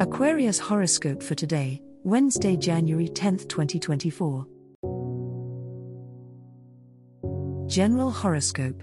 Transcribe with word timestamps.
Aquarius 0.00 0.58
horoscope 0.58 1.22
for 1.22 1.36
today, 1.36 1.80
Wednesday, 2.02 2.56
January 2.56 3.06
10, 3.06 3.38
2024. 3.38 4.44
General 7.68 8.10
horoscope. 8.10 8.82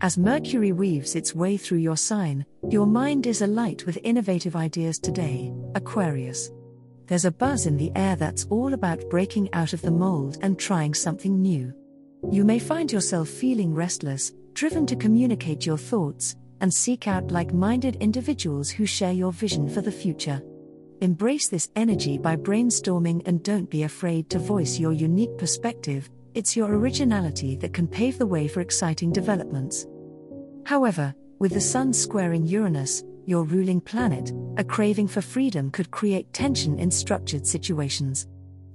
As 0.00 0.16
Mercury 0.16 0.70
weaves 0.70 1.16
its 1.16 1.34
way 1.34 1.56
through 1.56 1.78
your 1.78 1.96
sign, 1.96 2.46
your 2.70 2.86
mind 2.86 3.26
is 3.26 3.42
alight 3.42 3.84
with 3.84 3.98
innovative 4.04 4.54
ideas 4.54 5.00
today, 5.00 5.52
Aquarius. 5.74 6.52
There's 7.06 7.24
a 7.24 7.32
buzz 7.32 7.66
in 7.66 7.76
the 7.76 7.90
air 7.96 8.14
that's 8.14 8.46
all 8.48 8.74
about 8.74 9.10
breaking 9.10 9.52
out 9.54 9.72
of 9.72 9.82
the 9.82 9.90
mold 9.90 10.38
and 10.40 10.56
trying 10.56 10.94
something 10.94 11.42
new. 11.42 11.74
You 12.30 12.44
may 12.44 12.60
find 12.60 12.92
yourself 12.92 13.28
feeling 13.28 13.74
restless, 13.74 14.32
driven 14.52 14.86
to 14.86 14.94
communicate 14.94 15.66
your 15.66 15.78
thoughts, 15.78 16.36
and 16.60 16.72
seek 16.72 17.08
out 17.08 17.30
like 17.30 17.52
minded 17.52 17.96
individuals 17.96 18.70
who 18.70 18.86
share 18.86 19.12
your 19.12 19.32
vision 19.32 19.68
for 19.68 19.80
the 19.80 19.92
future. 19.92 20.42
Embrace 21.00 21.48
this 21.48 21.68
energy 21.76 22.18
by 22.18 22.36
brainstorming 22.36 23.22
and 23.26 23.42
don't 23.42 23.68
be 23.68 23.82
afraid 23.82 24.30
to 24.30 24.38
voice 24.38 24.78
your 24.78 24.92
unique 24.92 25.36
perspective, 25.36 26.08
it's 26.34 26.56
your 26.56 26.72
originality 26.74 27.56
that 27.56 27.74
can 27.74 27.86
pave 27.86 28.18
the 28.18 28.26
way 28.26 28.48
for 28.48 28.60
exciting 28.60 29.12
developments. 29.12 29.86
However, 30.64 31.14
with 31.38 31.52
the 31.52 31.60
Sun 31.60 31.92
squaring 31.92 32.46
Uranus, 32.46 33.04
your 33.26 33.44
ruling 33.44 33.80
planet, 33.80 34.32
a 34.56 34.64
craving 34.64 35.08
for 35.08 35.20
freedom 35.20 35.70
could 35.70 35.90
create 35.90 36.32
tension 36.32 36.78
in 36.78 36.90
structured 36.90 37.46
situations. 37.46 38.26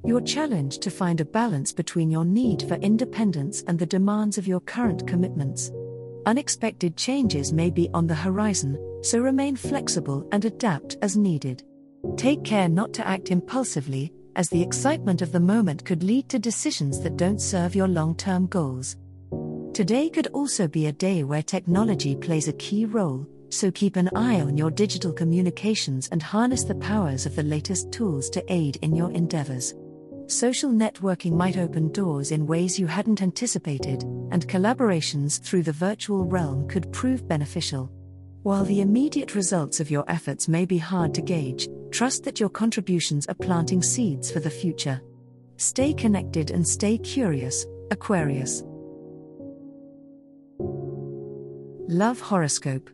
You're 0.06 0.22
challenged 0.22 0.82
to 0.84 0.92
find 0.92 1.20
a 1.20 1.26
balance 1.26 1.74
between 1.74 2.10
your 2.10 2.26
need 2.26 2.64
for 2.64 2.76
independence 2.76 3.64
and 3.68 3.78
the 3.78 3.86
demands 3.86 4.38
of 4.38 4.48
your 4.48 4.62
current 4.62 5.06
commitments. 5.06 5.72
Unexpected 6.30 6.96
changes 6.96 7.52
may 7.52 7.72
be 7.72 7.90
on 7.92 8.06
the 8.06 8.14
horizon, 8.14 8.78
so 9.02 9.18
remain 9.20 9.56
flexible 9.56 10.28
and 10.32 10.46
adapt 10.46 10.96
as 11.02 11.18
needed. 11.18 11.64
Take 12.18 12.44
care 12.44 12.70
not 12.70 12.94
to 12.94 13.08
act 13.08 13.32
impulsively, 13.32 14.14
as 14.36 14.48
the 14.48 14.62
excitement 14.62 15.24
of 15.24 15.32
the 15.32 15.40
moment 15.40 15.84
could 15.84 16.04
lead 16.04 16.30
to 16.30 16.38
decisions 16.38 17.02
that 17.02 17.18
don't 17.18 17.42
serve 17.42 17.74
your 17.74 17.88
long 17.88 18.14
term 18.14 18.46
goals. 18.46 18.96
Today 19.74 20.08
could 20.08 20.28
also 20.28 20.68
be 20.68 20.86
a 20.86 20.92
day 20.92 21.24
where 21.24 21.42
technology 21.42 22.16
plays 22.16 22.48
a 22.48 22.54
key 22.54 22.86
role, 22.86 23.26
so 23.50 23.72
keep 23.72 23.96
an 23.96 24.12
eye 24.16 24.40
on 24.40 24.56
your 24.56 24.70
digital 24.70 25.12
communications 25.12 26.10
and 26.12 26.22
harness 26.22 26.64
the 26.64 26.76
powers 26.76 27.26
of 27.26 27.36
the 27.36 27.42
latest 27.42 27.92
tools 27.92 28.30
to 28.30 28.54
aid 28.54 28.78
in 28.84 28.96
your 28.96 29.10
endeavors. 29.14 29.74
Social 30.30 30.70
networking 30.70 31.32
might 31.32 31.58
open 31.58 31.92
doors 31.92 32.30
in 32.30 32.46
ways 32.46 32.78
you 32.78 32.86
hadn't 32.86 33.24
anticipated, 33.24 34.04
and 34.30 34.48
collaborations 34.48 35.42
through 35.42 35.64
the 35.64 35.72
virtual 35.72 36.24
realm 36.24 36.68
could 36.68 36.94
prove 36.94 37.28
beneficial. 37.28 37.92
While 38.44 38.64
the 38.64 38.82
immediate 38.82 39.34
results 39.34 39.80
of 39.80 39.90
your 39.90 40.06
efforts 40.08 40.48
may 40.48 40.66
be 40.66 40.78
hard 40.78 41.16
to 41.16 41.24
gauge, 41.24 41.68
trust 41.90 42.26
that 42.26 42.40
your 42.40 42.50
contributions 42.50 43.26
are 43.26 43.34
planting 43.34 43.82
seeds 43.82 44.30
for 44.30 44.40
the 44.40 44.52
future. 44.52 45.02
Stay 45.58 45.94
connected 45.94 46.52
and 46.52 46.66
stay 46.66 47.00
curious, 47.00 47.66
Aquarius. 47.90 48.62
Love 51.88 52.20
Horoscope. 52.20 52.88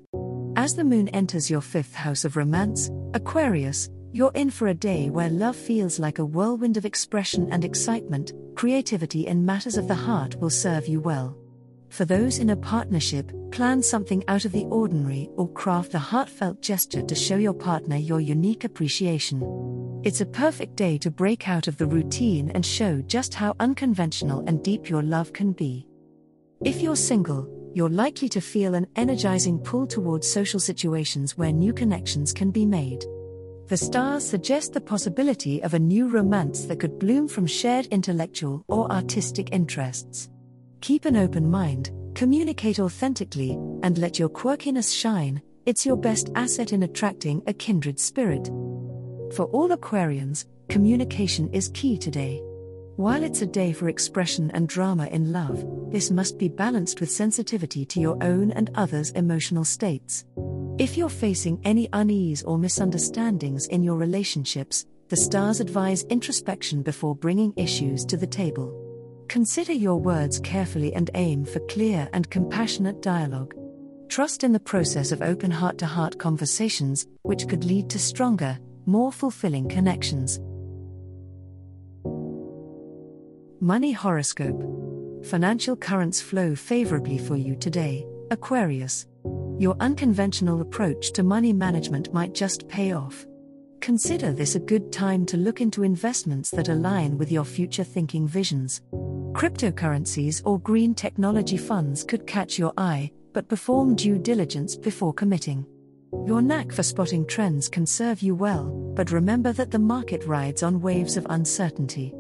As 0.56 0.74
the 0.74 0.86
moon 0.86 1.10
enters 1.10 1.50
your 1.50 1.60
fifth 1.60 1.96
house 1.96 2.24
of 2.24 2.38
romance, 2.38 2.90
Aquarius, 3.14 3.90
you're 4.16 4.32
in 4.34 4.50
for 4.50 4.70
a 4.70 4.74
day 4.74 5.10
where 5.10 5.30
love 5.30 5.58
feels 5.58 6.00
like 6.00 6.20
a 6.20 6.26
whirlwind 6.26 6.78
of 6.78 6.86
expression 6.86 7.52
and 7.52 7.66
excitement, 7.66 8.32
creativity 8.56 9.28
in 9.28 9.46
matters 9.46 9.76
of 9.76 9.90
the 9.90 9.94
heart 9.94 10.34
will 10.40 10.50
serve 10.50 10.88
you 10.88 11.02
well. 11.02 11.38
For 11.90 12.06
those 12.06 12.40
in 12.40 12.52
a 12.52 12.56
partnership, 12.56 13.34
plan 13.52 13.84
something 13.84 14.24
out 14.30 14.46
of 14.46 14.54
the 14.54 14.64
ordinary 14.68 15.30
or 15.36 15.50
craft 15.50 15.96
a 15.96 16.00
heartfelt 16.00 16.62
gesture 16.62 17.02
to 17.02 17.14
show 17.14 17.36
your 17.36 17.54
partner 17.54 17.98
your 17.98 18.22
unique 18.22 18.64
appreciation. 18.64 19.42
It's 20.06 20.22
a 20.22 20.26
perfect 20.26 20.78
day 20.78 20.98
to 21.00 21.12
break 21.12 21.50
out 21.50 21.68
of 21.68 21.76
the 21.76 21.86
routine 21.86 22.52
and 22.52 22.66
show 22.66 23.02
just 23.02 23.34
how 23.34 23.54
unconventional 23.60 24.46
and 24.48 24.64
deep 24.64 24.88
your 24.90 25.04
love 25.04 25.34
can 25.34 25.52
be. 25.52 25.90
If 26.64 26.82
you're 26.82 26.96
single, 26.96 27.50
you're 27.74 27.90
likely 27.90 28.30
to 28.30 28.40
feel 28.40 28.76
an 28.76 28.88
energizing 28.96 29.60
pull 29.60 29.86
towards 29.86 30.26
social 30.26 30.62
situations 30.62 31.38
where 31.38 31.52
new 31.52 31.74
connections 31.74 32.32
can 32.32 32.50
be 32.50 32.66
made. 32.66 33.04
The 33.68 33.78
stars 33.78 34.24
suggest 34.24 34.74
the 34.74 34.82
possibility 34.82 35.64
of 35.64 35.74
a 35.74 35.80
new 35.80 36.08
romance 36.08 36.66
that 36.66 36.80
could 36.80 37.00
bloom 37.00 37.28
from 37.28 37.48
shared 37.48 37.88
intellectual 37.88 38.64
or 38.68 38.92
artistic 38.92 39.50
interests. 39.52 40.30
Keep 40.82 41.06
an 41.06 41.18
open 41.18 41.50
mind, 41.50 41.90
communicate 42.14 42.80
authentically, 42.80 43.54
and 43.82 43.98
let 43.98 44.20
your 44.20 44.30
quirkiness 44.30 44.94
shine, 44.94 45.42
it's 45.66 45.84
your 45.84 45.98
best 45.98 46.30
asset 46.36 46.74
in 46.74 46.84
attracting 46.84 47.42
a 47.48 47.54
kindred 47.54 48.00
spirit. 48.00 48.46
For 49.34 49.46
all 49.52 49.70
Aquarians, 49.70 50.46
communication 50.70 51.52
is 51.52 51.70
key 51.70 51.98
today. 51.98 52.44
While 52.98 53.24
it's 53.24 53.42
a 53.42 53.48
day 53.48 53.74
for 53.74 53.90
expression 53.90 54.52
and 54.52 54.70
drama 54.70 55.08
in 55.08 55.32
love, 55.32 55.66
this 55.92 56.12
must 56.12 56.38
be 56.38 56.50
balanced 56.50 57.00
with 57.00 57.10
sensitivity 57.10 57.84
to 57.88 58.00
your 58.00 58.24
own 58.24 58.52
and 58.52 58.70
others' 58.76 59.10
emotional 59.12 59.66
states. 59.66 60.24
If 60.78 60.98
you're 60.98 61.08
facing 61.08 61.62
any 61.64 61.88
unease 61.94 62.44
or 62.44 62.58
misunderstandings 62.58 63.68
in 63.68 63.82
your 63.82 63.96
relationships, 63.96 64.86
the 65.08 65.16
stars 65.16 65.62
advise 65.62 66.04
introspection 66.10 66.82
before 66.82 67.16
bringing 67.16 67.54
issues 67.56 68.04
to 68.08 68.18
the 68.18 68.28
table. 68.28 68.76
Consider 69.30 69.72
your 69.72 69.96
words 69.96 70.38
carefully 70.42 70.94
and 70.94 71.10
aim 71.16 71.46
for 71.46 71.62
clear 71.62 72.10
and 72.12 72.30
compassionate 72.30 73.02
dialogue. 73.02 73.56
Trust 74.10 74.44
in 74.44 74.52
the 74.52 74.60
process 74.60 75.14
of 75.14 75.22
open 75.22 75.50
heart 75.50 75.78
to 75.78 75.86
heart 75.86 76.20
conversations, 76.20 77.08
which 77.22 77.48
could 77.48 77.64
lead 77.64 77.90
to 77.92 77.98
stronger, 77.98 78.60
more 78.86 79.14
fulfilling 79.14 79.70
connections. 79.70 80.42
Money 83.62 83.94
Horoscope 83.94 84.62
Financial 85.26 85.78
currents 85.78 86.20
flow 86.20 86.54
favorably 86.54 87.18
for 87.18 87.38
you 87.38 87.56
today, 87.56 88.06
Aquarius. 88.30 89.08
Your 89.58 89.78
unconventional 89.80 90.60
approach 90.60 91.14
to 91.14 91.24
money 91.24 91.54
management 91.54 92.14
might 92.14 92.34
just 92.34 92.68
pay 92.68 92.92
off. 92.92 93.26
Consider 93.80 94.34
this 94.34 94.56
a 94.56 94.60
good 94.60 94.92
time 94.92 95.26
to 95.28 95.38
look 95.38 95.62
into 95.62 95.84
investments 95.84 96.50
that 96.52 96.68
align 96.68 97.18
with 97.18 97.32
your 97.32 97.46
future 97.46 97.86
thinking 97.86 98.28
visions. 98.28 98.82
Cryptocurrencies 99.32 100.42
or 100.44 100.60
green 100.60 100.94
technology 100.94 101.56
funds 101.56 102.04
could 102.04 102.28
catch 102.28 102.60
your 102.60 102.74
eye, 102.78 103.12
but 103.32 103.48
perform 103.48 103.96
due 103.96 104.18
diligence 104.18 104.76
before 104.76 105.14
committing. 105.14 105.66
Your 106.26 106.42
knack 106.42 106.74
for 106.74 106.84
spotting 106.84 107.26
trends 107.26 107.70
can 107.70 107.86
serve 107.86 108.22
you 108.22 108.36
well, 108.36 108.66
but 108.96 109.12
remember 109.12 109.54
that 109.54 109.72
the 109.72 109.80
market 109.80 110.26
rides 110.26 110.64
on 110.64 110.82
waves 110.82 111.16
of 111.16 111.28
uncertainty. 111.30 112.14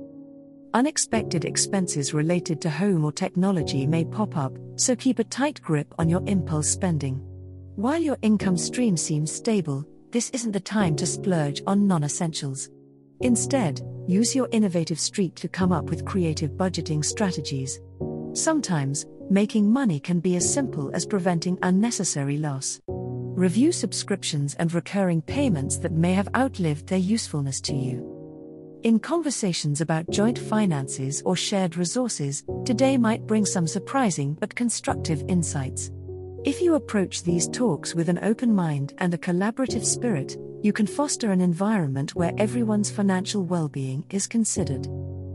Unexpected 0.75 1.46
expenses 1.46 2.13
related 2.13 2.59
to 2.59 2.69
home 2.69 3.06
or 3.06 3.12
technology 3.13 3.88
may 3.88 4.03
pop 4.03 4.36
up, 4.36 4.52
so 4.75 4.94
keep 4.94 5.19
a 5.19 5.24
tight 5.24 5.62
grip 5.62 5.96
on 5.97 6.09
your 6.09 6.22
impulse 6.28 6.69
spending. 6.69 7.16
While 7.78 8.02
your 8.02 8.18
income 8.22 8.58
stream 8.58 8.98
seems 8.98 9.31
stable, 9.31 9.86
this 10.12 10.30
isn't 10.31 10.51
the 10.51 10.60
time 10.60 10.98
to 10.98 11.06
splurge 11.06 11.62
on 11.66 11.88
non 11.88 12.04
essentials. 12.04 12.69
Instead, 13.22 13.80
use 14.06 14.36
your 14.36 14.50
innovative 14.51 15.00
streak 15.00 15.36
to 15.36 15.48
come 15.48 15.72
up 15.72 15.86
with 15.86 16.04
creative 16.04 16.51
budgeting 16.51 17.06
strategies. 17.06 17.80
Sometimes, 18.33 19.06
making 19.30 19.71
money 19.71 20.01
can 20.01 20.19
be 20.19 20.36
as 20.36 20.54
simple 20.54 20.92
as 20.94 21.06
preventing 21.06 21.57
unnecessary 21.62 22.38
loss. 22.38 22.81
Review 22.89 23.71
subscriptions 23.71 24.56
and 24.56 24.74
recurring 24.74 25.21
payments 25.21 25.78
that 25.78 25.94
may 25.94 26.12
have 26.12 26.28
outlived 26.36 26.88
their 26.88 27.00
usefulness 27.00 27.62
to 27.62 27.74
you. 27.74 28.14
In 28.85 28.99
conversations 28.99 29.81
about 29.81 30.11
joint 30.11 30.37
finances 30.37 31.23
or 31.25 31.35
shared 31.35 31.75
resources, 31.75 32.43
today 32.65 32.99
might 32.99 33.25
bring 33.25 33.43
some 33.43 33.65
surprising 33.65 34.35
but 34.39 34.53
constructive 34.53 35.23
insights. 35.27 35.89
If 36.43 36.61
you 36.61 36.75
approach 36.75 37.23
these 37.23 37.47
talks 37.47 37.95
with 37.95 38.09
an 38.09 38.19
open 38.21 38.53
mind 38.53 38.93
and 38.99 39.11
a 39.11 39.17
collaborative 39.17 39.83
spirit, 39.83 40.37
you 40.61 40.71
can 40.71 40.85
foster 40.85 41.31
an 41.31 41.41
environment 41.41 42.13
where 42.13 42.31
everyone's 42.37 42.91
financial 42.91 43.43
well 43.43 43.67
being 43.67 44.05
is 44.11 44.27
considered. 44.27 44.87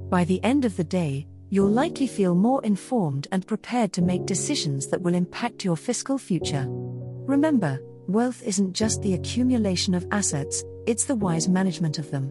By 0.08 0.23
the 0.23 0.41
end 0.44 0.64
of 0.64 0.76
the 0.76 0.85
day, 0.85 1.26
you'll 1.49 1.73
likely 1.73 2.06
feel 2.06 2.37
more 2.37 2.62
informed 2.62 3.26
and 3.32 3.44
prepared 3.49 3.93
to 3.94 4.00
make 4.00 4.26
decisions 4.26 4.87
that 4.91 5.02
will 5.02 5.17
impact 5.17 5.64
your 5.64 5.76
fiscal 5.76 6.19
future. 6.19 6.67
Remember, 6.69 7.81
wealth 8.06 8.44
isn't 8.44 8.75
just 8.75 9.02
the 9.02 9.14
accumulation 9.14 9.93
of 9.93 10.06
assets, 10.12 10.62
it's 10.87 11.06
the 11.06 11.17
wise 11.17 11.49
management 11.49 11.99
of 11.99 12.12
them. 12.12 12.31